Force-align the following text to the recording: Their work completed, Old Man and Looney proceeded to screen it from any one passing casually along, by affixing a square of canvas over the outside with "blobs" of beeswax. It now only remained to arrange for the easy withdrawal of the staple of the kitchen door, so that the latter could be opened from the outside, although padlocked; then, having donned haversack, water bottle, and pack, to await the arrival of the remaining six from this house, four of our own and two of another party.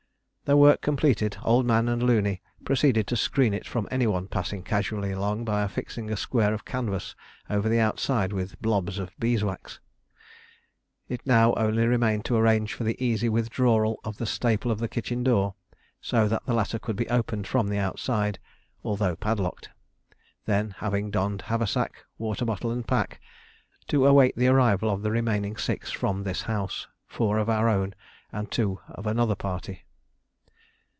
Their 0.45 0.57
work 0.57 0.81
completed, 0.81 1.37
Old 1.43 1.65
Man 1.65 1.87
and 1.87 2.03
Looney 2.03 2.41
proceeded 2.65 3.07
to 3.07 3.15
screen 3.15 3.53
it 3.53 3.65
from 3.65 3.87
any 3.89 4.05
one 4.05 4.27
passing 4.27 4.63
casually 4.63 5.13
along, 5.13 5.45
by 5.45 5.61
affixing 5.63 6.11
a 6.11 6.17
square 6.17 6.53
of 6.53 6.65
canvas 6.65 7.15
over 7.49 7.69
the 7.69 7.79
outside 7.79 8.33
with 8.33 8.61
"blobs" 8.61 8.99
of 8.99 9.17
beeswax. 9.17 9.79
It 11.07 11.25
now 11.25 11.53
only 11.53 11.87
remained 11.87 12.25
to 12.25 12.35
arrange 12.35 12.73
for 12.73 12.83
the 12.83 13.01
easy 13.01 13.29
withdrawal 13.29 14.01
of 14.03 14.17
the 14.17 14.25
staple 14.25 14.71
of 14.71 14.79
the 14.79 14.89
kitchen 14.89 15.23
door, 15.23 15.55
so 16.01 16.27
that 16.27 16.45
the 16.45 16.53
latter 16.53 16.79
could 16.79 16.97
be 16.97 17.07
opened 17.07 17.47
from 17.47 17.69
the 17.69 17.77
outside, 17.79 18.37
although 18.83 19.15
padlocked; 19.15 19.69
then, 20.47 20.71
having 20.79 21.11
donned 21.11 21.43
haversack, 21.43 22.03
water 22.17 22.43
bottle, 22.43 22.71
and 22.71 22.85
pack, 22.89 23.21
to 23.87 24.05
await 24.05 24.35
the 24.35 24.47
arrival 24.47 24.89
of 24.89 25.01
the 25.01 25.11
remaining 25.11 25.55
six 25.55 25.91
from 25.91 26.23
this 26.23 26.41
house, 26.41 26.87
four 27.07 27.37
of 27.37 27.49
our 27.49 27.69
own 27.69 27.95
and 28.33 28.51
two 28.51 28.81
of 28.89 29.07
another 29.07 29.35
party. 29.35 29.85